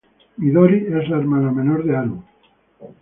[0.39, 2.23] Midori es la hermana menor de Haru.